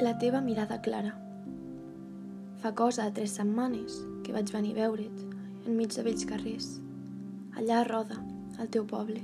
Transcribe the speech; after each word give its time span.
La 0.00 0.16
teva 0.16 0.40
mirada 0.40 0.80
clara. 0.80 1.10
Fa 2.62 2.70
cosa 2.74 3.04
de 3.04 3.12
tres 3.12 3.34
setmanes 3.36 3.98
que 4.24 4.32
vaig 4.32 4.48
venir 4.48 4.70
a 4.72 4.86
veure't 4.86 5.26
enmig 5.68 5.92
de 5.92 6.04
vells 6.06 6.24
carrers, 6.24 6.68
allà 7.60 7.82
a 7.82 7.84
Roda, 7.84 8.16
al 8.56 8.70
teu 8.72 8.86
poble. 8.88 9.20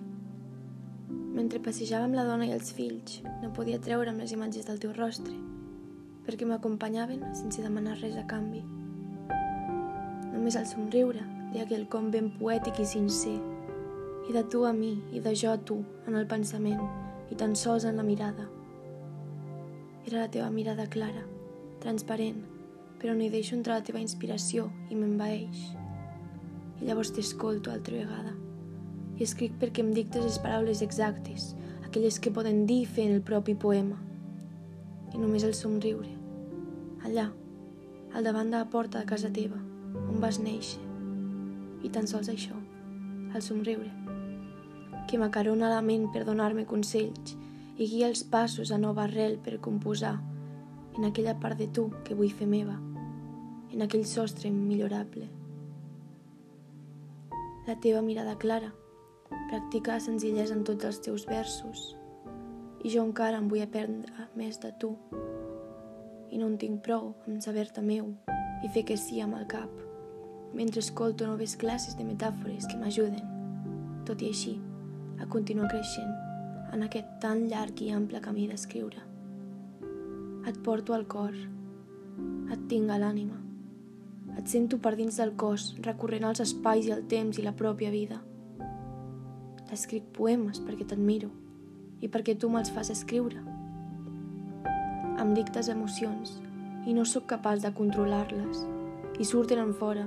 Mentre 1.08 1.62
passejava 1.64 2.04
amb 2.04 2.18
la 2.18 2.26
dona 2.28 2.44
i 2.44 2.52
els 2.52 2.74
fills, 2.76 3.22
no 3.40 3.54
podia 3.56 3.80
treure'm 3.80 4.20
les 4.20 4.34
imatges 4.36 4.68
del 4.68 4.82
teu 4.82 4.92
rostre, 4.98 5.32
perquè 6.26 6.44
m'acompanyaven 6.44 7.24
sense 7.40 7.64
demanar 7.64 7.96
res 8.02 8.18
a 8.20 8.26
canvi. 8.28 8.60
Només 10.34 10.60
el 10.60 10.68
somriure 10.68 11.24
d'aquell 11.54 11.88
com 11.88 12.12
ben 12.12 12.28
poètic 12.36 12.82
i 12.84 12.90
sincer, 12.92 13.38
i 14.28 14.36
de 14.36 14.44
tu 14.44 14.66
a 14.68 14.76
mi 14.76 14.92
i 15.16 15.24
de 15.24 15.32
jo 15.32 15.56
a 15.56 15.56
tu 15.56 15.80
en 16.04 16.20
el 16.20 16.28
pensament 16.28 16.84
i 17.32 17.40
tan 17.40 17.56
sols 17.56 17.88
en 17.88 17.96
la 17.96 18.04
mirada. 18.04 18.50
Era 20.06 20.20
la 20.20 20.30
teva 20.30 20.50
mirada 20.54 20.86
clara, 20.86 21.24
transparent, 21.82 22.44
però 23.00 23.14
no 23.14 23.24
hi 23.24 23.30
deixo 23.32 23.56
entrar 23.56 23.80
la 23.80 23.86
teva 23.86 23.98
inspiració 23.98 24.68
i 24.86 24.94
m'envaeix. 24.94 25.64
I 26.78 26.86
llavors 26.86 27.10
t'escolto 27.16 27.72
altra 27.72 27.98
vegada 27.98 28.36
i 29.16 29.24
escric 29.24 29.56
perquè 29.58 29.82
em 29.82 29.90
dictes 29.96 30.22
les 30.22 30.36
paraules 30.44 30.82
exactes, 30.84 31.54
aquelles 31.88 32.20
que 32.20 32.30
poden 32.30 32.66
dir 32.70 32.84
en 33.02 33.16
el 33.16 33.22
propi 33.22 33.56
poema. 33.56 33.96
I 35.10 35.18
només 35.18 35.42
el 35.42 35.54
somriure, 35.58 36.12
allà, 37.02 37.30
al 38.14 38.28
davant 38.28 38.52
de 38.52 38.60
la 38.60 38.68
porta 38.70 39.00
de 39.00 39.10
casa 39.10 39.32
teva, 39.32 39.58
on 40.06 40.20
vas 40.22 40.38
néixer. 40.38 40.82
I 41.82 41.90
tan 41.90 42.06
sols 42.06 42.30
això, 42.30 42.54
el 43.34 43.42
somriure 43.42 43.90
que 45.06 45.18
m'acarona 45.18 45.68
la 45.70 45.82
ment 45.82 46.08
per 46.12 46.24
donar-me 46.26 46.64
consells 46.66 47.36
i 47.76 47.86
guia 47.90 48.08
els 48.08 48.22
passos 48.24 48.70
a 48.72 48.78
nova 48.80 49.04
arrel 49.04 49.36
per 49.42 49.60
composar. 49.60 50.16
En 50.96 51.04
aquella 51.04 51.36
part 51.40 51.58
de 51.60 51.68
tu 51.68 51.90
que 52.06 52.16
vull 52.16 52.32
fer 52.32 52.48
meva, 52.48 52.78
en 53.72 53.84
aquell 53.84 54.06
sostre 54.08 54.48
immillorable. 54.48 55.28
La 57.66 57.76
teva 57.84 58.00
mirada 58.00 58.38
clara. 58.38 58.72
Practica 59.50 59.92
la 59.92 60.00
senzillesa 60.00 60.54
en 60.56 60.64
tots 60.64 60.86
els 60.88 61.00
teus 61.04 61.26
versos. 61.28 61.96
I 62.84 62.92
jo 62.94 63.02
encara 63.04 63.42
em 63.42 63.48
vull 63.50 63.64
aprendre 63.64 64.28
més 64.38 64.60
de 64.62 64.70
tu. 64.80 64.94
I 66.30 66.40
no 66.40 66.48
en 66.48 66.56
tinc 66.62 66.80
prou 66.86 67.12
amb 67.26 67.42
saber-te 67.44 67.84
meu 67.84 68.14
i 68.64 68.70
fer 68.72 68.86
que 68.88 68.96
sí 68.96 69.20
amb 69.20 69.36
el 69.36 69.44
cap. 69.50 69.72
Mentre 70.56 70.80
escolto 70.80 71.26
noves 71.28 71.58
classes 71.60 71.98
de 71.98 72.06
metàfores 72.08 72.70
que 72.70 72.78
m'ajuden. 72.80 73.34
Tot 74.08 74.22
i 74.22 74.30
així, 74.32 74.54
a 75.20 75.26
continuar 75.28 75.68
creixent 75.74 76.25
en 76.76 76.84
aquest 76.84 77.08
tan 77.22 77.46
llarg 77.48 77.80
i 77.80 77.86
ample 77.96 78.20
camí 78.20 78.44
d'escriure. 78.50 79.00
Et 80.46 80.56
porto 80.62 80.92
al 80.92 81.06
cor, 81.08 81.32
et 82.52 82.66
tinc 82.68 82.92
a 82.92 82.98
l'ànima, 83.00 83.38
et 84.36 84.50
sento 84.52 84.76
per 84.84 84.92
dins 84.98 85.16
del 85.16 85.32
cos, 85.40 85.70
recorrent 85.86 86.26
els 86.28 86.42
espais 86.44 86.84
i 86.84 86.92
el 86.92 87.06
temps 87.08 87.40
i 87.40 87.44
la 87.46 87.54
pròpia 87.56 87.92
vida. 87.94 88.20
T'escric 89.70 90.12
poemes 90.18 90.60
perquè 90.66 90.84
t'admiro 90.90 91.32
i 92.04 92.12
perquè 92.12 92.36
tu 92.36 92.52
me'ls 92.52 92.70
fas 92.76 92.92
escriure. 92.92 93.40
Em 95.16 95.32
dictes 95.38 95.72
emocions 95.72 96.36
i 96.86 96.92
no 96.92 97.08
sóc 97.08 97.24
capaç 97.32 97.64
de 97.64 97.72
controlar-les 97.80 98.62
i 99.16 99.24
surten 99.24 99.64
en 99.64 99.72
fora 99.80 100.06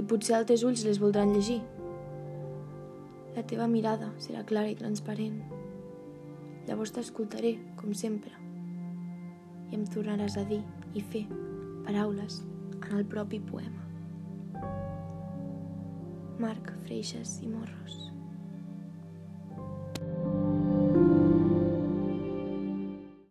i 0.00 0.02
potser 0.02 0.40
els 0.40 0.48
teus 0.48 0.64
ulls 0.64 0.88
les 0.88 0.98
voldran 0.98 1.36
llegir 1.36 1.60
la 3.34 3.42
teva 3.42 3.66
mirada 3.66 4.12
serà 4.22 4.44
clara 4.46 4.70
i 4.70 4.76
transparent. 4.78 5.40
Llavors 6.68 6.94
t'escoltaré, 6.96 7.54
com 7.76 7.92
sempre, 7.92 8.32
i 9.70 9.76
em 9.76 9.84
tornaràs 9.92 10.38
a 10.40 10.44
dir 10.48 10.62
i 10.94 11.02
fer 11.12 11.26
paraules 11.84 12.40
en 12.80 12.96
el 12.98 13.04
propi 13.08 13.40
poema. 13.50 13.82
Marc 16.40 16.72
Freixas 16.86 17.38
i 17.44 17.48
Morros 17.52 17.98